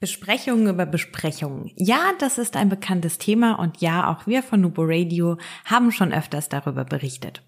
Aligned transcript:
Besprechungen 0.00 0.66
über 0.66 0.86
Besprechungen. 0.86 1.70
Ja, 1.76 2.12
das 2.18 2.38
ist 2.38 2.56
ein 2.56 2.70
bekanntes 2.70 3.18
Thema 3.18 3.58
und 3.58 3.82
ja, 3.82 4.10
auch 4.10 4.26
wir 4.26 4.42
von 4.42 4.62
Nubo 4.62 4.82
Radio 4.82 5.36
haben 5.66 5.92
schon 5.92 6.10
öfters 6.10 6.48
darüber 6.48 6.86
berichtet. 6.86 7.42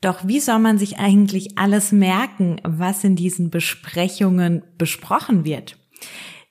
Doch 0.00 0.26
wie 0.26 0.40
soll 0.40 0.60
man 0.60 0.78
sich 0.78 0.98
eigentlich 0.98 1.58
alles 1.58 1.92
merken, 1.92 2.58
was 2.64 3.04
in 3.04 3.16
diesen 3.16 3.50
Besprechungen 3.50 4.62
besprochen 4.78 5.44
wird? 5.44 5.76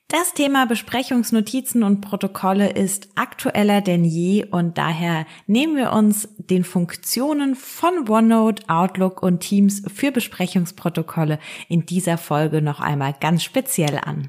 Das 0.06 0.34
Thema 0.34 0.66
Besprechungsnotizen 0.66 1.82
und 1.82 2.00
Protokolle 2.00 2.70
ist 2.70 3.08
aktueller 3.16 3.80
denn 3.80 4.04
je 4.04 4.44
und 4.44 4.78
daher 4.78 5.26
nehmen 5.48 5.76
wir 5.76 5.92
uns 5.92 6.28
den 6.38 6.62
Funktionen 6.62 7.56
von 7.56 8.08
OneNote, 8.08 8.68
Outlook 8.68 9.20
und 9.22 9.40
Teams 9.40 9.82
für 9.92 10.12
Besprechungsprotokolle 10.12 11.40
in 11.68 11.86
dieser 11.86 12.18
Folge 12.18 12.62
noch 12.62 12.78
einmal 12.78 13.16
ganz 13.18 13.42
speziell 13.42 13.98
an. 13.98 14.28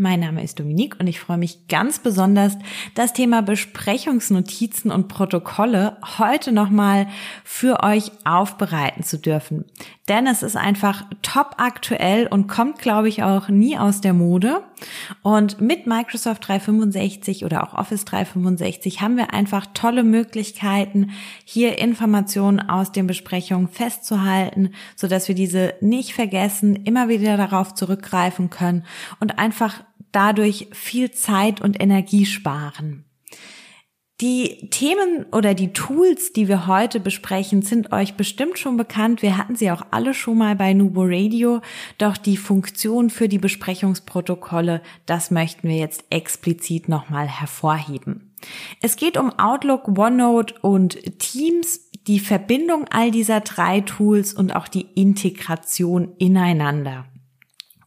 Mein 0.00 0.20
Name 0.20 0.42
ist 0.42 0.58
Dominique 0.58 0.98
und 0.98 1.08
ich 1.08 1.20
freue 1.20 1.36
mich 1.36 1.68
ganz 1.68 1.98
besonders, 1.98 2.56
das 2.94 3.12
Thema 3.12 3.42
Besprechungsnotizen 3.42 4.90
und 4.90 5.08
Protokolle 5.08 5.98
heute 6.18 6.52
nochmal 6.52 7.06
für 7.44 7.82
euch 7.82 8.10
aufbereiten 8.24 9.02
zu 9.02 9.18
dürfen. 9.18 9.66
Denn 10.08 10.26
es 10.26 10.42
ist 10.42 10.56
einfach 10.56 11.04
top 11.20 11.56
aktuell 11.58 12.26
und 12.26 12.46
kommt, 12.48 12.78
glaube 12.78 13.10
ich, 13.10 13.22
auch 13.22 13.48
nie 13.50 13.76
aus 13.76 14.00
der 14.00 14.14
Mode. 14.14 14.62
Und 15.22 15.60
mit 15.60 15.86
Microsoft 15.86 16.48
365 16.48 17.44
oder 17.44 17.62
auch 17.62 17.74
Office 17.74 18.06
365 18.06 19.02
haben 19.02 19.18
wir 19.18 19.34
einfach 19.34 19.66
tolle 19.74 20.02
Möglichkeiten, 20.02 21.10
hier 21.44 21.78
Informationen 21.78 22.58
aus 22.58 22.90
den 22.90 23.06
Besprechungen 23.06 23.68
festzuhalten, 23.68 24.70
sodass 24.96 25.28
wir 25.28 25.34
diese 25.34 25.74
nicht 25.82 26.14
vergessen, 26.14 26.74
immer 26.74 27.10
wieder 27.10 27.36
darauf 27.36 27.74
zurückgreifen 27.74 28.48
können 28.48 28.84
und 29.20 29.38
einfach 29.38 29.84
dadurch 30.12 30.68
viel 30.72 31.10
Zeit 31.10 31.60
und 31.60 31.80
Energie 31.80 32.26
sparen. 32.26 33.04
Die 34.20 34.68
Themen 34.68 35.24
oder 35.32 35.54
die 35.54 35.72
Tools, 35.72 36.34
die 36.34 36.46
wir 36.46 36.66
heute 36.66 37.00
besprechen, 37.00 37.62
sind 37.62 37.90
euch 37.90 38.16
bestimmt 38.16 38.58
schon 38.58 38.76
bekannt. 38.76 39.22
Wir 39.22 39.38
hatten 39.38 39.56
sie 39.56 39.70
auch 39.70 39.80
alle 39.92 40.12
schon 40.12 40.36
mal 40.36 40.56
bei 40.56 40.74
Nubo 40.74 41.04
Radio. 41.04 41.62
Doch 41.96 42.18
die 42.18 42.36
Funktion 42.36 43.08
für 43.08 43.28
die 43.28 43.38
Besprechungsprotokolle, 43.38 44.82
das 45.06 45.30
möchten 45.30 45.68
wir 45.68 45.76
jetzt 45.76 46.04
explizit 46.10 46.86
nochmal 46.86 47.28
hervorheben. 47.28 48.34
Es 48.82 48.96
geht 48.96 49.16
um 49.16 49.30
Outlook, 49.38 49.88
OneNote 49.88 50.54
und 50.60 51.18
Teams, 51.18 51.90
die 52.06 52.20
Verbindung 52.20 52.84
all 52.90 53.10
dieser 53.10 53.40
drei 53.40 53.80
Tools 53.80 54.34
und 54.34 54.54
auch 54.54 54.68
die 54.68 54.86
Integration 54.94 56.14
ineinander. 56.18 57.06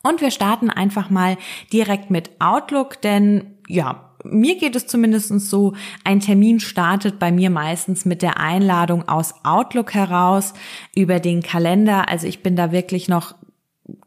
Und 0.04 0.22
wir 0.22 0.32
starten 0.32 0.70
einfach 0.70 1.10
mal 1.10 1.38
direkt 1.72 2.12
mit 2.12 2.30
Outlook, 2.40 3.02
denn 3.02 3.56
ja, 3.68 4.10
mir 4.26 4.58
geht 4.58 4.76
es 4.76 4.88
zumindest 4.88 5.30
so, 5.50 5.74
ein 6.04 6.20
Termin 6.20 6.60
startet 6.60 7.20
bei 7.20 7.32
mir 7.32 7.50
meistens 7.50 8.06
mit 8.06 8.22
der 8.22 8.40
Einladung 8.40 9.08
aus 9.08 9.34
Outlook 9.44 9.94
heraus 9.94 10.54
über 10.96 11.20
den 11.20 11.42
Kalender. 11.42 12.10
Also 12.10 12.28
ich 12.28 12.44
bin 12.44 12.56
da 12.56 12.72
wirklich 12.72 13.08
noch 13.08 13.36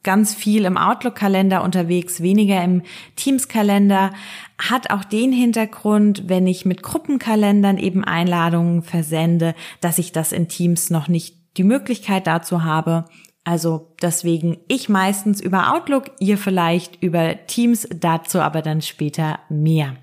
ganz 0.03 0.35
viel 0.35 0.65
im 0.65 0.79
Outlook-Kalender 0.79 1.63
unterwegs, 1.63 2.23
weniger 2.23 2.63
im 2.63 2.83
Teams-Kalender. 3.17 4.13
Hat 4.59 4.91
auch 4.91 5.05
den 5.05 5.33
Hintergrund, 5.33 6.29
wenn 6.29 6.47
ich 6.47 6.65
mit 6.65 6.83
Gruppenkalendern 6.83 7.77
eben 7.77 8.05
Einladungen 8.05 8.83
versende, 8.83 9.55
dass 9.81 9.99
ich 9.99 10.13
das 10.13 10.33
in 10.33 10.49
Teams 10.49 10.91
noch 10.91 11.09
nicht 11.09 11.37
die 11.59 11.65
Möglichkeit 11.65 12.27
dazu 12.27 12.65
habe. 12.65 13.07
Also 13.47 13.95
deswegen 14.03 14.59
ich 14.67 14.89
meistens 14.89 15.41
über 15.41 15.73
Outlook, 15.73 16.11
ihr 16.19 16.37
vielleicht 16.37 17.01
über 17.01 17.47
Teams, 17.47 17.89
dazu 17.95 18.41
aber 18.41 18.61
dann 18.61 18.83
später 18.83 19.39
mehr. 19.49 19.95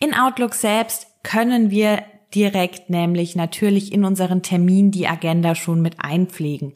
In 0.00 0.14
Outlook 0.14 0.52
selbst 0.52 1.06
können 1.22 1.70
wir 1.70 2.02
direkt 2.34 2.90
nämlich 2.90 3.36
natürlich 3.36 3.92
in 3.92 4.04
unseren 4.04 4.42
Termin 4.42 4.90
die 4.90 5.06
Agenda 5.06 5.54
schon 5.54 5.80
mit 5.80 5.96
einpflegen. 6.04 6.72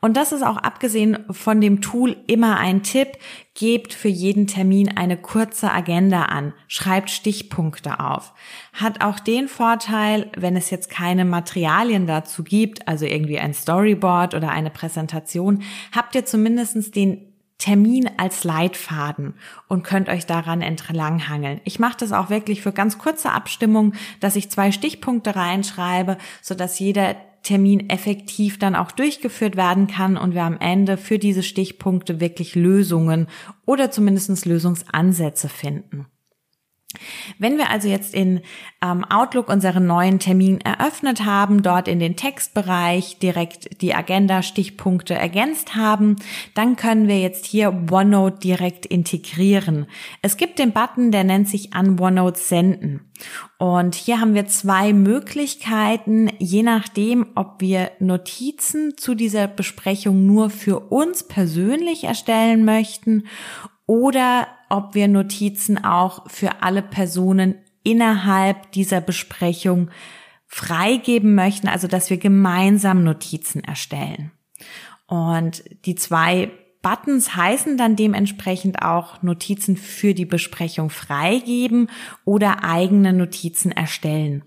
Und 0.00 0.16
das 0.16 0.32
ist 0.32 0.42
auch 0.42 0.56
abgesehen 0.56 1.24
von 1.30 1.60
dem 1.60 1.80
Tool 1.80 2.16
immer 2.26 2.58
ein 2.58 2.82
Tipp. 2.82 3.08
Gebt 3.54 3.92
für 3.92 4.08
jeden 4.08 4.46
Termin 4.46 4.96
eine 4.96 5.16
kurze 5.16 5.72
Agenda 5.72 6.22
an, 6.22 6.54
schreibt 6.68 7.10
Stichpunkte 7.10 8.00
auf. 8.00 8.32
Hat 8.72 9.02
auch 9.04 9.18
den 9.18 9.48
Vorteil, 9.48 10.30
wenn 10.36 10.56
es 10.56 10.70
jetzt 10.70 10.88
keine 10.88 11.24
Materialien 11.24 12.06
dazu 12.06 12.44
gibt, 12.44 12.86
also 12.88 13.04
irgendwie 13.04 13.38
ein 13.38 13.52
Storyboard 13.52 14.34
oder 14.34 14.50
eine 14.50 14.70
Präsentation, 14.70 15.62
habt 15.92 16.14
ihr 16.14 16.24
zumindestens 16.24 16.90
den 16.90 17.29
Termin 17.60 18.10
als 18.16 18.42
Leitfaden 18.42 19.34
und 19.68 19.84
könnt 19.84 20.08
euch 20.08 20.26
daran 20.26 20.62
entlanghangeln. 20.62 21.60
Ich 21.64 21.78
mache 21.78 21.98
das 21.98 22.10
auch 22.10 22.30
wirklich 22.30 22.62
für 22.62 22.72
ganz 22.72 22.98
kurze 22.98 23.30
Abstimmungen, 23.30 23.94
dass 24.18 24.34
ich 24.34 24.50
zwei 24.50 24.72
Stichpunkte 24.72 25.36
reinschreibe, 25.36 26.16
sodass 26.42 26.78
jeder 26.78 27.14
Termin 27.42 27.88
effektiv 27.88 28.58
dann 28.58 28.74
auch 28.74 28.90
durchgeführt 28.90 29.56
werden 29.56 29.86
kann 29.86 30.16
und 30.16 30.34
wir 30.34 30.42
am 30.42 30.58
Ende 30.58 30.96
für 30.96 31.18
diese 31.18 31.42
Stichpunkte 31.42 32.18
wirklich 32.20 32.54
Lösungen 32.54 33.28
oder 33.64 33.90
zumindest 33.90 34.44
Lösungsansätze 34.46 35.48
finden. 35.48 36.06
Wenn 37.38 37.56
wir 37.56 37.70
also 37.70 37.88
jetzt 37.88 38.14
in 38.14 38.40
ähm, 38.82 39.04
Outlook 39.04 39.48
unseren 39.48 39.86
neuen 39.86 40.18
Termin 40.18 40.60
eröffnet 40.60 41.24
haben, 41.24 41.62
dort 41.62 41.86
in 41.86 42.00
den 42.00 42.16
Textbereich 42.16 43.18
direkt 43.18 43.80
die 43.80 43.94
Agenda-Stichpunkte 43.94 45.14
ergänzt 45.14 45.76
haben, 45.76 46.16
dann 46.54 46.76
können 46.76 47.06
wir 47.06 47.20
jetzt 47.20 47.46
hier 47.46 47.86
OneNote 47.90 48.40
direkt 48.40 48.86
integrieren. 48.86 49.86
Es 50.20 50.36
gibt 50.36 50.58
den 50.58 50.72
Button, 50.72 51.12
der 51.12 51.24
nennt 51.24 51.48
sich 51.48 51.72
an 51.72 51.98
OneNote 51.98 52.40
senden. 52.40 53.00
Und 53.60 53.94
hier 53.94 54.22
haben 54.22 54.32
wir 54.32 54.46
zwei 54.46 54.94
Möglichkeiten, 54.94 56.30
je 56.38 56.62
nachdem, 56.62 57.26
ob 57.34 57.60
wir 57.60 57.90
Notizen 57.98 58.96
zu 58.96 59.14
dieser 59.14 59.48
Besprechung 59.48 60.26
nur 60.26 60.48
für 60.48 60.80
uns 60.80 61.24
persönlich 61.24 62.04
erstellen 62.04 62.64
möchten 62.64 63.26
oder 63.84 64.48
ob 64.70 64.94
wir 64.94 65.08
Notizen 65.08 65.76
auch 65.76 66.30
für 66.30 66.62
alle 66.62 66.80
Personen 66.80 67.56
innerhalb 67.82 68.72
dieser 68.72 69.02
Besprechung 69.02 69.90
freigeben 70.46 71.34
möchten, 71.34 71.68
also 71.68 71.86
dass 71.86 72.08
wir 72.08 72.16
gemeinsam 72.16 73.04
Notizen 73.04 73.62
erstellen. 73.62 74.30
Und 75.06 75.64
die 75.84 75.96
zwei 75.96 76.50
Buttons 76.82 77.36
heißen 77.36 77.76
dann 77.76 77.96
dementsprechend 77.96 78.82
auch 78.82 79.22
Notizen 79.22 79.76
für 79.76 80.14
die 80.14 80.24
Besprechung 80.24 80.90
freigeben 80.90 81.88
oder 82.24 82.64
eigene 82.64 83.12
Notizen 83.12 83.70
erstellen. 83.70 84.44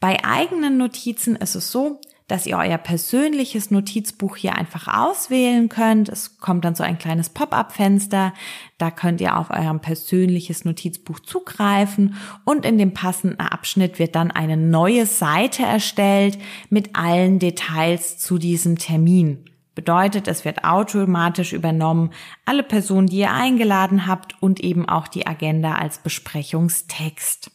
Bei 0.00 0.24
eigenen 0.24 0.76
Notizen 0.76 1.36
ist 1.36 1.56
es 1.56 1.72
so, 1.72 2.00
dass 2.26 2.46
ihr 2.46 2.56
euer 2.56 2.78
persönliches 2.78 3.70
Notizbuch 3.70 4.36
hier 4.36 4.54
einfach 4.54 4.88
auswählen 4.88 5.68
könnt. 5.68 6.08
Es 6.08 6.38
kommt 6.38 6.64
dann 6.64 6.74
so 6.74 6.82
ein 6.82 6.98
kleines 6.98 7.28
Pop-up-Fenster. 7.28 8.32
Da 8.78 8.90
könnt 8.90 9.20
ihr 9.20 9.36
auf 9.36 9.50
eurem 9.50 9.80
persönliches 9.80 10.64
Notizbuch 10.64 11.20
zugreifen 11.20 12.16
und 12.44 12.64
in 12.64 12.78
dem 12.78 12.94
passenden 12.94 13.40
Abschnitt 13.40 13.98
wird 13.98 14.14
dann 14.14 14.30
eine 14.30 14.56
neue 14.56 15.04
Seite 15.04 15.64
erstellt 15.64 16.38
mit 16.70 16.96
allen 16.96 17.38
Details 17.40 18.16
zu 18.16 18.38
diesem 18.38 18.78
Termin. 18.78 19.44
Bedeutet, 19.74 20.28
es 20.28 20.44
wird 20.44 20.64
automatisch 20.64 21.52
übernommen, 21.52 22.10
alle 22.44 22.62
Personen, 22.62 23.08
die 23.08 23.18
ihr 23.18 23.32
eingeladen 23.32 24.06
habt 24.06 24.40
und 24.40 24.60
eben 24.60 24.88
auch 24.88 25.08
die 25.08 25.26
Agenda 25.26 25.74
als 25.74 25.98
Besprechungstext. 25.98 27.50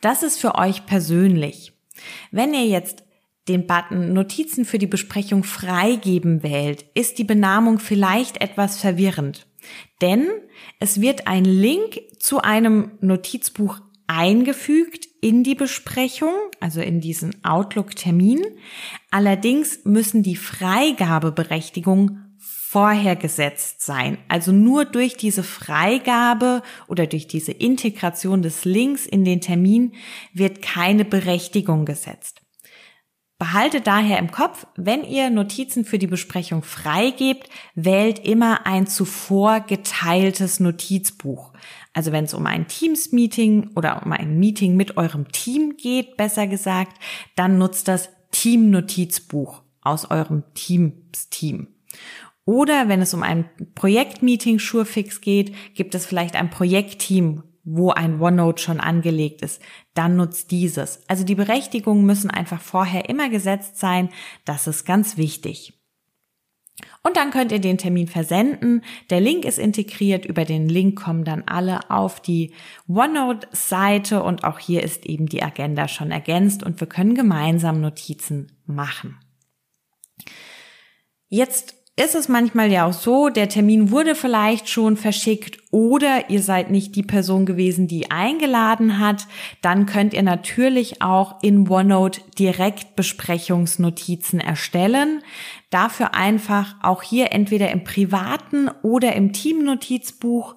Das 0.00 0.22
ist 0.22 0.40
für 0.40 0.54
euch 0.54 0.86
persönlich. 0.86 1.72
Wenn 2.30 2.54
ihr 2.54 2.66
jetzt 2.66 3.04
den 3.48 3.66
Button 3.66 4.12
Notizen 4.12 4.64
für 4.64 4.78
die 4.78 4.86
Besprechung 4.86 5.44
freigeben 5.44 6.42
wählt, 6.42 6.84
ist 6.94 7.18
die 7.18 7.24
Benamung 7.24 7.78
vielleicht 7.78 8.40
etwas 8.40 8.78
verwirrend. 8.80 9.46
Denn 10.00 10.28
es 10.78 11.00
wird 11.00 11.26
ein 11.26 11.44
Link 11.44 12.00
zu 12.18 12.40
einem 12.40 12.92
Notizbuch 13.00 13.80
eingefügt 14.06 15.06
in 15.22 15.42
die 15.44 15.54
Besprechung, 15.54 16.34
also 16.60 16.82
in 16.82 17.00
diesen 17.00 17.42
Outlook-Termin. 17.44 18.44
Allerdings 19.10 19.84
müssen 19.84 20.22
die 20.22 20.36
Freigabeberechtigungen 20.36 22.36
vorher 22.38 23.16
gesetzt 23.16 23.82
sein. 23.82 24.18
Also 24.28 24.50
nur 24.50 24.84
durch 24.84 25.16
diese 25.16 25.44
Freigabe 25.44 26.62
oder 26.88 27.06
durch 27.06 27.28
diese 27.28 27.52
Integration 27.52 28.42
des 28.42 28.64
Links 28.64 29.06
in 29.06 29.24
den 29.24 29.40
Termin 29.40 29.92
wird 30.32 30.60
keine 30.60 31.04
Berechtigung 31.04 31.84
gesetzt. 31.84 32.42
Behaltet 33.42 33.88
daher 33.88 34.20
im 34.20 34.30
Kopf, 34.30 34.68
wenn 34.76 35.02
ihr 35.02 35.28
Notizen 35.28 35.84
für 35.84 35.98
die 35.98 36.06
Besprechung 36.06 36.62
freigebt, 36.62 37.48
wählt 37.74 38.20
immer 38.20 38.66
ein 38.66 38.86
zuvor 38.86 39.58
geteiltes 39.58 40.60
Notizbuch. 40.60 41.52
Also 41.92 42.12
wenn 42.12 42.24
es 42.24 42.34
um 42.34 42.46
ein 42.46 42.68
Teams-Meeting 42.68 43.70
oder 43.76 44.02
um 44.04 44.12
ein 44.12 44.38
Meeting 44.38 44.76
mit 44.76 44.96
eurem 44.96 45.30
Team 45.30 45.76
geht, 45.76 46.16
besser 46.16 46.46
gesagt, 46.46 46.98
dann 47.36 47.58
nutzt 47.58 47.88
das 47.88 48.08
Team-Notizbuch 48.30 49.62
aus 49.82 50.10
eurem 50.10 50.44
Teams-Team. 50.54 51.68
Oder 52.44 52.88
wenn 52.88 53.02
es 53.02 53.14
um 53.14 53.22
ein 53.22 53.48
Projektmeeting 53.74 54.58
Surefix 54.58 55.20
geht, 55.20 55.54
gibt 55.74 55.94
es 55.94 56.06
vielleicht 56.06 56.34
ein 56.34 56.50
Projektteam, 56.50 57.44
wo 57.64 57.90
ein 57.90 58.20
OneNote 58.20 58.60
schon 58.60 58.80
angelegt 58.80 59.42
ist, 59.42 59.62
dann 59.94 60.16
nutzt 60.16 60.50
dieses. 60.50 61.08
Also 61.08 61.24
die 61.24 61.36
Berechtigungen 61.36 62.04
müssen 62.04 62.30
einfach 62.30 62.60
vorher 62.60 63.08
immer 63.08 63.28
gesetzt 63.28 63.78
sein. 63.78 64.08
Das 64.44 64.66
ist 64.66 64.84
ganz 64.84 65.16
wichtig. 65.16 65.81
Und 67.02 67.16
dann 67.16 67.30
könnt 67.30 67.52
ihr 67.52 67.60
den 67.60 67.78
Termin 67.78 68.08
versenden. 68.08 68.82
Der 69.10 69.20
Link 69.20 69.44
ist 69.44 69.58
integriert. 69.58 70.24
Über 70.24 70.44
den 70.44 70.68
Link 70.68 71.00
kommen 71.00 71.24
dann 71.24 71.42
alle 71.46 71.90
auf 71.90 72.20
die 72.20 72.52
OneNote-Seite 72.88 74.22
und 74.22 74.44
auch 74.44 74.58
hier 74.58 74.82
ist 74.82 75.06
eben 75.06 75.26
die 75.26 75.42
Agenda 75.42 75.88
schon 75.88 76.10
ergänzt 76.10 76.62
und 76.62 76.80
wir 76.80 76.86
können 76.86 77.14
gemeinsam 77.14 77.80
Notizen 77.80 78.52
machen. 78.66 79.18
Jetzt 81.28 81.81
ist 81.94 82.14
es 82.14 82.26
manchmal 82.26 82.72
ja 82.72 82.86
auch 82.86 82.94
so, 82.94 83.28
der 83.28 83.50
Termin 83.50 83.90
wurde 83.90 84.14
vielleicht 84.14 84.70
schon 84.70 84.96
verschickt 84.96 85.58
oder 85.70 86.30
ihr 86.30 86.42
seid 86.42 86.70
nicht 86.70 86.96
die 86.96 87.02
Person 87.02 87.44
gewesen, 87.44 87.86
die 87.86 88.10
eingeladen 88.10 88.98
hat, 88.98 89.26
dann 89.60 89.84
könnt 89.84 90.14
ihr 90.14 90.22
natürlich 90.22 91.02
auch 91.02 91.42
in 91.42 91.68
OneNote 91.68 92.22
direkt 92.38 92.96
Besprechungsnotizen 92.96 94.40
erstellen. 94.40 95.22
Dafür 95.68 96.14
einfach 96.14 96.76
auch 96.82 97.02
hier 97.02 97.32
entweder 97.32 97.70
im 97.70 97.84
privaten 97.84 98.70
oder 98.82 99.14
im 99.14 99.34
Teamnotizbuch 99.34 100.56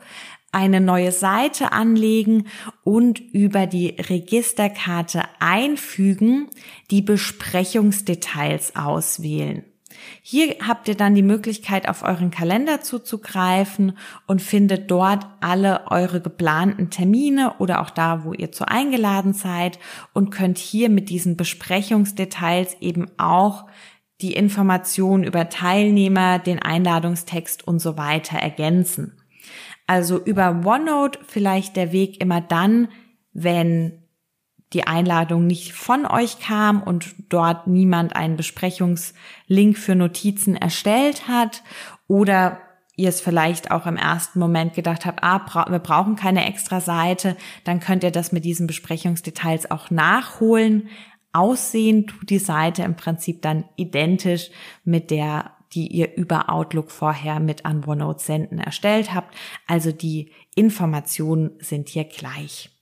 eine 0.54 0.80
neue 0.80 1.12
Seite 1.12 1.74
anlegen 1.74 2.48
und 2.86 3.20
über 3.20 3.68
die 3.68 3.90
Registerkarte 3.90 5.24
einfügen, 5.40 6.48
die 6.92 7.02
Besprechungsdetails 7.02 8.78
auswählen. 8.78 9.66
Hier 10.22 10.56
habt 10.68 10.88
ihr 10.88 10.96
dann 10.96 11.16
die 11.16 11.22
Möglichkeit, 11.22 11.88
auf 11.88 12.04
euren 12.04 12.32
Kalender 12.32 12.82
zuzugreifen 12.82 13.98
und 14.28 14.42
findet 14.42 14.90
dort 14.90 15.26
alle 15.42 15.90
eure 15.92 16.22
geplanten 16.22 16.90
Termine 16.90 17.56
oder 17.60 17.82
auch 17.82 17.90
da, 17.90 18.24
wo 18.24 18.34
ihr 18.34 18.52
zu 18.52 18.68
eingeladen 18.68 19.34
seid 19.34 19.80
und 20.14 20.32
könnt 20.32 20.58
hier 20.58 20.90
mit 20.90 21.10
diesen 21.10 21.38
Besprechungsdetails 21.38 22.78
eben 22.82 23.08
auch 23.18 23.66
die 24.22 24.34
Informationen 24.34 25.24
über 25.24 25.50
Teilnehmer, 25.50 26.40
den 26.40 26.60
Einladungstext 26.60 27.68
und 27.68 27.80
so 27.80 27.98
weiter 27.98 28.38
ergänzen. 28.38 29.22
Also 29.88 30.24
über 30.24 30.62
OneNote 30.66 31.20
vielleicht 31.28 31.76
der 31.76 31.92
Weg 31.92 32.22
immer 32.22 32.42
dann, 32.42 32.88
wenn 33.34 34.05
die 34.76 34.86
Einladung 34.86 35.48
nicht 35.48 35.72
von 35.72 36.06
euch 36.06 36.40
kam 36.40 36.84
und 36.84 37.16
dort 37.30 37.66
niemand 37.66 38.16
einen 38.16 38.36
Besprechungslink 38.36 39.78
für 39.78 39.96
Notizen 39.96 40.56
erstellt 40.56 41.30
hat 41.30 41.64
oder 42.08 42.60
ihr 42.98 43.10
es 43.10 43.22
vielleicht 43.22 43.72
auch 43.72 43.86
im 43.86 43.96
ersten 43.96 44.38
Moment 44.38 44.74
gedacht 44.74 45.06
habt, 45.06 45.24
ah, 45.24 45.38
bra 45.40 45.66
wir 45.70 45.80
brauchen 45.80 46.18
keine 46.18 46.46
extra 46.46 46.82
Seite, 46.82 47.38
dann 47.64 47.80
könnt 47.80 48.04
ihr 48.04 48.12
das 48.12 48.34
mit 48.34 48.44
diesen 48.44 48.68
Besprechungsdetails 48.68 49.72
auch 49.72 49.90
nachholen. 49.90 50.90
Aussehen 51.32 52.08
tut 52.08 52.30
die 52.30 52.40
Seite 52.40 52.84
im 52.84 52.96
Prinzip 52.96 53.42
dann 53.42 53.66
identisch 53.78 54.50
mit 54.84 55.10
der, 55.10 55.52
die 55.74 55.88
ihr 55.88 56.16
über 56.16 56.50
Outlook 56.50 56.92
vorher 56.92 57.40
mit 57.40 57.66
an 57.66 57.84
OneNote 57.86 58.24
senden 58.24 58.60
erstellt 58.60 59.14
habt. 59.14 59.36
Also 59.68 59.94
die 59.94 60.32
Informationen 60.54 61.52
sind 61.60 61.90
hier 61.90 62.06
gleich. 62.06 62.75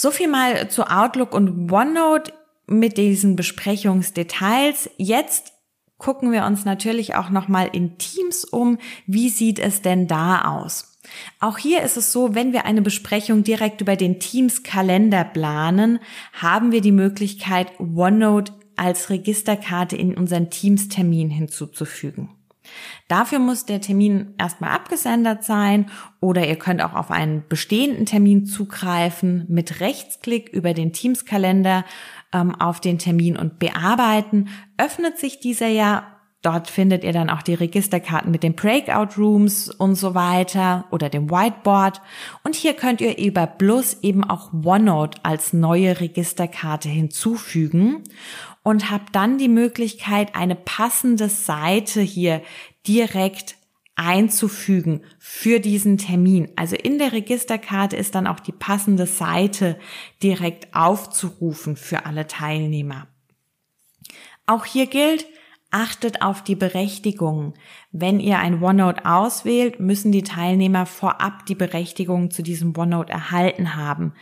So 0.00 0.12
viel 0.12 0.28
mal 0.28 0.70
zu 0.70 0.84
Outlook 0.84 1.34
und 1.34 1.72
OneNote 1.72 2.32
mit 2.68 2.98
diesen 2.98 3.34
Besprechungsdetails. 3.34 4.88
Jetzt 4.96 5.50
gucken 5.96 6.30
wir 6.30 6.44
uns 6.44 6.64
natürlich 6.64 7.16
auch 7.16 7.30
nochmal 7.30 7.68
in 7.72 7.98
Teams 7.98 8.44
um. 8.44 8.78
Wie 9.08 9.28
sieht 9.28 9.58
es 9.58 9.82
denn 9.82 10.06
da 10.06 10.42
aus? 10.42 11.00
Auch 11.40 11.58
hier 11.58 11.82
ist 11.82 11.96
es 11.96 12.12
so, 12.12 12.36
wenn 12.36 12.52
wir 12.52 12.64
eine 12.64 12.80
Besprechung 12.80 13.42
direkt 13.42 13.80
über 13.80 13.96
den 13.96 14.20
Teams 14.20 14.62
Kalender 14.62 15.24
planen, 15.24 15.98
haben 16.32 16.70
wir 16.70 16.80
die 16.80 16.92
Möglichkeit, 16.92 17.80
OneNote 17.80 18.52
als 18.76 19.10
Registerkarte 19.10 19.96
in 19.96 20.16
unseren 20.16 20.48
Teams 20.48 20.86
Termin 20.86 21.28
hinzuzufügen. 21.28 22.37
Dafür 23.08 23.38
muss 23.38 23.64
der 23.66 23.80
Termin 23.80 24.34
erstmal 24.38 24.70
abgesendet 24.70 25.44
sein 25.44 25.90
oder 26.20 26.46
ihr 26.46 26.56
könnt 26.56 26.82
auch 26.82 26.94
auf 26.94 27.10
einen 27.10 27.44
bestehenden 27.48 28.06
Termin 28.06 28.46
zugreifen 28.46 29.46
mit 29.48 29.80
Rechtsklick 29.80 30.48
über 30.50 30.74
den 30.74 30.92
Teams-Kalender 30.92 31.84
ähm, 32.32 32.54
auf 32.54 32.80
den 32.80 32.98
Termin 32.98 33.36
und 33.36 33.58
bearbeiten. 33.58 34.48
Öffnet 34.76 35.18
sich 35.18 35.40
dieser 35.40 35.68
ja 35.68 36.18
Dort 36.42 36.70
findet 36.70 37.02
ihr 37.02 37.12
dann 37.12 37.30
auch 37.30 37.42
die 37.42 37.54
Registerkarten 37.54 38.30
mit 38.30 38.44
den 38.44 38.54
Breakout 38.54 39.20
Rooms 39.20 39.68
und 39.68 39.96
so 39.96 40.14
weiter 40.14 40.84
oder 40.92 41.08
dem 41.08 41.30
Whiteboard. 41.30 42.00
Und 42.44 42.54
hier 42.54 42.74
könnt 42.74 43.00
ihr 43.00 43.18
über 43.18 43.48
Plus 43.48 43.98
eben 44.02 44.22
auch 44.22 44.52
OneNote 44.52 45.18
als 45.24 45.52
neue 45.52 45.98
Registerkarte 45.98 46.88
hinzufügen 46.88 48.04
und 48.68 48.90
habt 48.90 49.16
dann 49.16 49.38
die 49.38 49.48
Möglichkeit, 49.48 50.34
eine 50.34 50.54
passende 50.54 51.30
Seite 51.30 52.02
hier 52.02 52.42
direkt 52.86 53.56
einzufügen 53.96 55.06
für 55.18 55.58
diesen 55.58 55.96
Termin. 55.96 56.50
Also 56.54 56.76
in 56.76 56.98
der 56.98 57.12
Registerkarte 57.12 57.96
ist 57.96 58.14
dann 58.14 58.26
auch 58.26 58.40
die 58.40 58.52
passende 58.52 59.06
Seite 59.06 59.78
direkt 60.22 60.74
aufzurufen 60.74 61.76
für 61.76 62.04
alle 62.04 62.26
Teilnehmer. 62.26 63.06
Auch 64.44 64.66
hier 64.66 64.86
gilt, 64.86 65.24
achtet 65.70 66.20
auf 66.20 66.44
die 66.44 66.54
Berechtigungen. 66.54 67.54
Wenn 67.90 68.20
ihr 68.20 68.38
ein 68.38 68.62
OneNote 68.62 69.06
auswählt, 69.06 69.80
müssen 69.80 70.12
die 70.12 70.24
Teilnehmer 70.24 70.84
vorab 70.84 71.46
die 71.46 71.54
Berechtigung 71.54 72.30
zu 72.30 72.42
diesem 72.42 72.76
OneNote 72.76 73.14
erhalten 73.14 73.76
haben. 73.76 74.12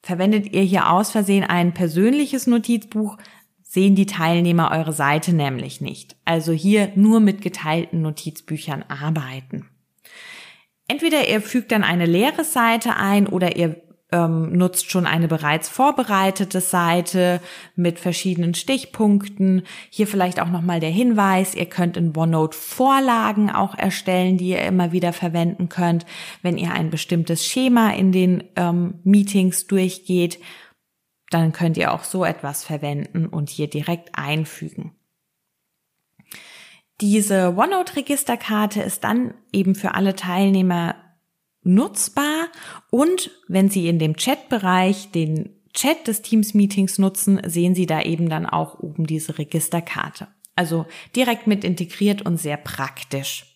Verwendet 0.00 0.50
ihr 0.54 0.62
hier 0.62 0.90
aus 0.90 1.10
Versehen 1.10 1.44
ein 1.44 1.74
persönliches 1.74 2.46
Notizbuch, 2.46 3.18
sehen 3.72 3.94
die 3.94 4.04
Teilnehmer 4.04 4.70
eure 4.70 4.92
Seite 4.92 5.32
nämlich 5.32 5.80
nicht. 5.80 6.14
Also 6.26 6.52
hier 6.52 6.92
nur 6.94 7.20
mit 7.20 7.40
geteilten 7.40 8.02
Notizbüchern 8.02 8.84
arbeiten. 8.86 9.70
Entweder 10.88 11.26
ihr 11.26 11.40
fügt 11.40 11.72
dann 11.72 11.82
eine 11.82 12.04
leere 12.04 12.44
Seite 12.44 12.96
ein 12.96 13.26
oder 13.26 13.56
ihr 13.56 13.80
ähm, 14.12 14.52
nutzt 14.52 14.90
schon 14.90 15.06
eine 15.06 15.26
bereits 15.26 15.70
vorbereitete 15.70 16.60
Seite 16.60 17.40
mit 17.74 17.98
verschiedenen 17.98 18.52
Stichpunkten. 18.52 19.62
Hier 19.88 20.06
vielleicht 20.06 20.38
auch 20.42 20.50
nochmal 20.50 20.80
der 20.80 20.90
Hinweis, 20.90 21.54
ihr 21.54 21.64
könnt 21.64 21.96
in 21.96 22.14
OneNote 22.14 22.58
Vorlagen 22.58 23.48
auch 23.48 23.74
erstellen, 23.74 24.36
die 24.36 24.50
ihr 24.50 24.60
immer 24.64 24.92
wieder 24.92 25.14
verwenden 25.14 25.70
könnt, 25.70 26.04
wenn 26.42 26.58
ihr 26.58 26.72
ein 26.72 26.90
bestimmtes 26.90 27.46
Schema 27.46 27.94
in 27.94 28.12
den 28.12 28.44
ähm, 28.56 29.00
Meetings 29.02 29.66
durchgeht 29.66 30.38
dann 31.34 31.52
könnt 31.52 31.76
ihr 31.76 31.92
auch 31.92 32.04
so 32.04 32.24
etwas 32.24 32.64
verwenden 32.64 33.26
und 33.26 33.50
hier 33.50 33.68
direkt 33.68 34.10
einfügen. 34.14 34.92
Diese 37.00 37.56
OneNote-Registerkarte 37.56 38.82
ist 38.82 39.02
dann 39.02 39.34
eben 39.52 39.74
für 39.74 39.94
alle 39.94 40.14
Teilnehmer 40.14 40.94
nutzbar 41.64 42.48
und 42.90 43.30
wenn 43.48 43.70
Sie 43.70 43.88
in 43.88 43.98
dem 43.98 44.16
Chat-Bereich 44.16 45.10
den 45.10 45.50
Chat 45.74 46.06
des 46.06 46.22
Teams-Meetings 46.22 46.98
nutzen, 46.98 47.40
sehen 47.46 47.74
Sie 47.74 47.86
da 47.86 48.02
eben 48.02 48.28
dann 48.28 48.46
auch 48.46 48.78
oben 48.78 49.06
diese 49.06 49.38
Registerkarte. 49.38 50.28
Also 50.54 50.86
direkt 51.16 51.46
mit 51.46 51.64
integriert 51.64 52.22
und 52.22 52.36
sehr 52.36 52.56
praktisch. 52.56 53.46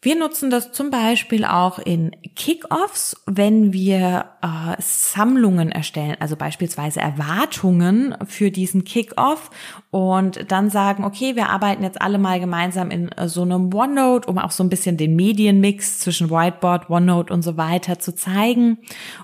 Wir 0.00 0.16
nutzen 0.16 0.50
das 0.50 0.72
zum 0.72 0.90
Beispiel 0.90 1.44
auch 1.44 1.78
in 1.78 2.10
Kickoffs, 2.34 3.22
wenn 3.26 3.72
wir 3.72 4.31
äh, 4.42 4.74
Sammlungen 4.80 5.70
erstellen, 5.70 6.16
also 6.18 6.36
beispielsweise 6.36 7.00
Erwartungen 7.00 8.16
für 8.26 8.50
diesen 8.50 8.84
Kickoff 8.84 9.50
und 9.90 10.50
dann 10.50 10.68
sagen, 10.68 11.04
okay, 11.04 11.36
wir 11.36 11.48
arbeiten 11.48 11.84
jetzt 11.84 12.02
alle 12.02 12.18
mal 12.18 12.40
gemeinsam 12.40 12.90
in 12.90 13.10
äh, 13.12 13.28
so 13.28 13.42
einem 13.42 13.72
OneNote, 13.72 14.28
um 14.28 14.38
auch 14.38 14.50
so 14.50 14.64
ein 14.64 14.68
bisschen 14.68 14.96
den 14.96 15.14
Medienmix 15.14 16.00
zwischen 16.00 16.28
Whiteboard, 16.28 16.90
OneNote 16.90 17.32
und 17.32 17.42
so 17.42 17.56
weiter 17.56 18.00
zu 18.00 18.14
zeigen. 18.14 18.78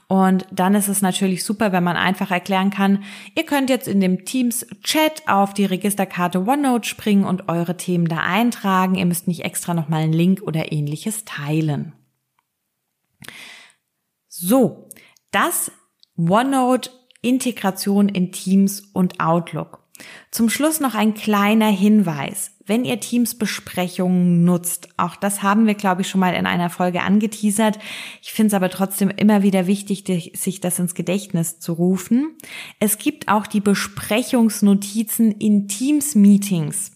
Und 0.06 0.46
dann 0.52 0.74
ist 0.74 0.88
es 0.88 1.02
natürlich 1.02 1.44
super, 1.44 1.72
wenn 1.72 1.84
man 1.84 1.96
einfach 1.96 2.30
erklären 2.30 2.70
kann, 2.70 3.02
ihr 3.34 3.44
könnt 3.44 3.70
jetzt 3.70 3.88
in 3.88 4.00
dem 4.00 4.24
Teams 4.24 4.66
Chat 4.82 5.22
auf 5.26 5.52
die 5.52 5.64
Registerkarte 5.64 6.46
OneNote 6.46 6.88
springen 6.88 7.24
und 7.24 7.48
eure 7.48 7.76
Themen 7.76 8.06
da 8.06 8.18
eintragen. 8.18 8.94
Ihr 8.94 9.06
müsst 9.06 9.26
nicht 9.26 9.44
extra 9.44 9.74
nochmal 9.74 10.02
einen 10.02 10.12
Link 10.12 10.42
oder 10.42 10.70
ähnliches 10.72 11.24
teilen. 11.24 11.92
So, 14.40 14.87
das 15.30 15.70
OneNote 16.16 16.90
Integration 17.22 18.08
in 18.08 18.32
Teams 18.32 18.82
und 18.92 19.20
Outlook. 19.20 19.84
Zum 20.30 20.48
Schluss 20.48 20.78
noch 20.78 20.94
ein 20.94 21.14
kleiner 21.14 21.68
Hinweis. 21.68 22.52
Wenn 22.64 22.84
ihr 22.84 23.00
Teams-Besprechungen 23.00 24.44
nutzt, 24.44 24.88
auch 24.96 25.16
das 25.16 25.42
haben 25.42 25.66
wir, 25.66 25.74
glaube 25.74 26.02
ich, 26.02 26.08
schon 26.08 26.20
mal 26.20 26.34
in 26.34 26.46
einer 26.46 26.70
Folge 26.70 27.02
angeteasert. 27.02 27.78
Ich 28.22 28.32
finde 28.32 28.48
es 28.48 28.54
aber 28.54 28.70
trotzdem 28.70 29.08
immer 29.10 29.42
wieder 29.42 29.66
wichtig, 29.66 30.32
sich 30.36 30.60
das 30.60 30.78
ins 30.78 30.94
Gedächtnis 30.94 31.58
zu 31.58 31.72
rufen. 31.72 32.36
Es 32.78 32.98
gibt 32.98 33.28
auch 33.28 33.46
die 33.46 33.60
Besprechungsnotizen 33.60 35.32
in 35.32 35.66
Teams-Meetings. 35.66 36.92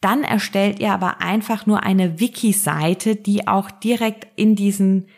Dann 0.00 0.22
erstellt 0.22 0.78
ihr 0.78 0.92
aber 0.92 1.20
einfach 1.20 1.66
nur 1.66 1.82
eine 1.82 2.20
Wiki-Seite, 2.20 3.16
die 3.16 3.48
auch 3.48 3.70
direkt 3.70 4.28
in 4.36 4.54
diesen 4.54 5.08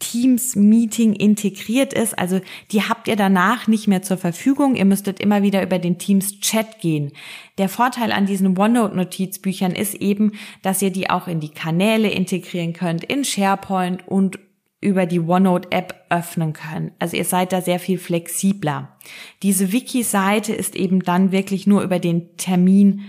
Teams-Meeting 0.00 1.14
integriert 1.14 1.92
ist. 1.92 2.18
Also 2.18 2.40
die 2.72 2.82
habt 2.82 3.08
ihr 3.08 3.16
danach 3.16 3.66
nicht 3.66 3.88
mehr 3.88 4.02
zur 4.02 4.16
Verfügung. 4.16 4.76
Ihr 4.76 4.84
müsstet 4.84 5.20
immer 5.20 5.42
wieder 5.42 5.62
über 5.62 5.78
den 5.78 5.98
Teams-Chat 5.98 6.80
gehen. 6.80 7.12
Der 7.58 7.68
Vorteil 7.68 8.12
an 8.12 8.26
diesen 8.26 8.58
OneNote-Notizbüchern 8.58 9.72
ist 9.72 9.94
eben, 9.94 10.32
dass 10.62 10.82
ihr 10.82 10.90
die 10.90 11.10
auch 11.10 11.28
in 11.28 11.40
die 11.40 11.50
Kanäle 11.50 12.10
integrieren 12.10 12.72
könnt, 12.72 13.04
in 13.04 13.24
SharePoint 13.24 14.06
und 14.06 14.38
über 14.80 15.06
die 15.06 15.20
OneNote-App 15.20 15.94
öffnen 16.10 16.52
könnt. 16.52 16.92
Also 16.98 17.16
ihr 17.16 17.24
seid 17.24 17.52
da 17.52 17.62
sehr 17.62 17.78
viel 17.78 17.98
flexibler. 17.98 18.96
Diese 19.42 19.72
Wiki-Seite 19.72 20.52
ist 20.52 20.76
eben 20.76 21.00
dann 21.00 21.32
wirklich 21.32 21.66
nur 21.66 21.82
über 21.82 21.98
den 21.98 22.36
Termin 22.36 23.00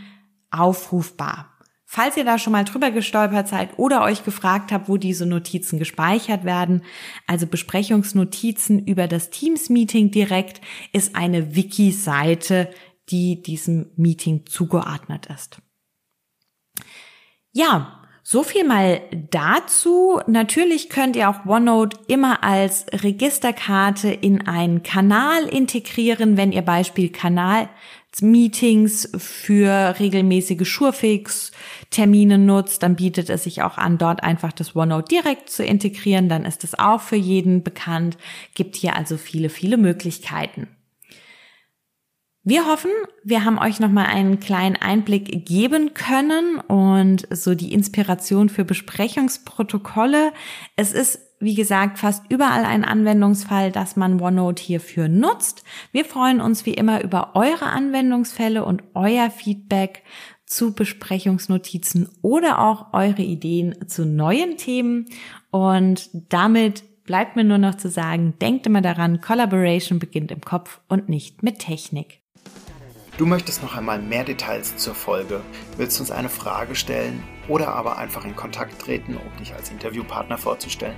aufrufbar. 0.52 1.55
Falls 1.96 2.18
ihr 2.18 2.26
da 2.26 2.38
schon 2.38 2.52
mal 2.52 2.66
drüber 2.66 2.92
gestolpert 2.92 3.48
seid 3.48 3.80
oder 3.80 4.04
euch 4.04 4.26
gefragt 4.26 4.74
habt, 4.74 4.90
wo 4.90 4.98
diese 4.98 5.26
Notizen 5.26 5.80
gespeichert 5.80 6.44
werden, 6.44 6.82
also 7.26 7.48
Besprechungsnotizen 7.48 8.86
über 8.86 9.08
das 9.08 9.30
Teams-Meeting 9.30 10.12
direkt, 10.12 10.60
ist 10.92 11.16
eine 11.16 11.56
Wiki-Seite, 11.56 12.70
die 13.08 13.42
diesem 13.42 13.92
Meeting 13.96 14.46
zugeordnet 14.46 15.28
ist. 15.28 15.60
Ja, 17.54 18.02
so 18.24 18.44
viel 18.44 18.66
mal 18.66 19.02
dazu. 19.30 20.20
Natürlich 20.28 20.90
könnt 20.90 21.16
ihr 21.16 21.30
auch 21.30 21.46
OneNote 21.46 21.98
immer 22.08 22.44
als 22.44 22.88
Registerkarte 22.92 24.10
in 24.10 24.46
einen 24.48 24.84
Kanal 24.84 25.46
integrieren, 25.46 26.36
wenn 26.36 26.52
ihr 26.52 26.64
Beispiel 26.64 27.10
Kanal 27.10 27.70
Meetings 28.22 29.10
für 29.18 29.96
regelmäßige 30.00 30.68
Schurfix-Termine 30.68 32.38
nutzt, 32.38 32.84
dann 32.84 32.96
bietet 32.96 33.30
es 33.30 33.44
sich 33.44 33.62
auch 33.62 33.78
an, 33.78 33.98
dort 33.98 34.24
einfach 34.24 34.52
das 34.52 34.76
OneNote 34.76 35.08
direkt 35.10 35.50
zu 35.50 35.64
integrieren. 35.64 36.30
Dann 36.30 36.46
ist 36.46 36.64
es 36.64 36.78
auch 36.78 37.02
für 37.02 37.16
jeden 37.16 37.64
bekannt. 37.64 38.18
Gibt 38.54 38.76
hier 38.76 38.96
also 38.96 39.18
viele, 39.18 39.50
viele 39.50 39.78
Möglichkeiten. 39.78 40.68
Wir 42.48 42.68
hoffen, 42.68 42.92
wir 43.24 43.44
haben 43.44 43.58
euch 43.58 43.80
nochmal 43.80 44.06
einen 44.06 44.40
kleinen 44.40 44.76
Einblick 44.76 45.48
geben 45.48 45.96
können 45.96 46.60
und 46.60 47.28
so 47.32 47.56
die 47.56 47.74
Inspiration 47.74 48.50
für 48.50 48.64
Besprechungsprotokolle. 48.64 50.32
Es 50.76 50.94
ist 50.94 51.25
wie 51.40 51.56
gesagt, 51.56 52.00
fast 52.00 52.24
überall 52.30 52.66
ein 52.66 52.86
Anwendungsfall, 52.86 53.72
dass 53.72 53.96
man 53.96 54.22
OneNote 54.22 54.64
hierfür 54.64 55.08
nutzt. 55.08 55.64
Wir 55.92 56.06
freuen 56.06 56.42
uns 56.42 56.66
wie 56.66 56.74
immer 56.74 57.04
über 57.04 57.36
eure 57.36 57.66
Anwendungsfälle 57.66 58.64
und 58.64 58.84
euer 58.94 59.30
Feedback 59.30 60.04
zu 60.46 60.74
Besprechungsnotizen 60.74 62.10
oder 62.22 62.60
auch 62.60 62.94
eure 62.94 63.22
Ideen 63.22 63.88
zu 63.88 64.06
neuen 64.06 64.58
Themen. 64.58 65.08
Und 65.52 66.10
damit 66.30 66.84
bleibt 67.06 67.36
mir 67.36 67.44
nur 67.44 67.58
noch 67.58 67.76
zu 67.76 67.90
sagen, 67.90 68.36
denkt 68.42 68.66
immer 68.66 68.82
daran, 68.82 69.22
Collaboration 69.22 70.00
beginnt 70.00 70.32
im 70.32 70.42
Kopf 70.42 70.82
und 70.88 71.10
nicht 71.10 71.44
mit 71.44 71.60
Technik. 71.60 72.22
Du 73.18 73.26
möchtest 73.26 73.64
noch 73.64 73.78
einmal 73.78 74.02
mehr 74.02 74.26
Details 74.26 74.76
zur 74.76 74.94
Folge, 74.94 75.42
willst 75.78 76.00
uns 76.02 76.12
eine 76.12 76.28
Frage 76.28 76.76
stellen 76.76 77.24
oder 77.48 77.70
aber 77.74 77.98
einfach 77.98 78.26
in 78.26 78.36
Kontakt 78.36 78.82
treten, 78.82 79.16
um 79.16 79.38
dich 79.40 79.54
als 79.54 79.72
Interviewpartner 79.72 80.38
vorzustellen? 80.38 80.98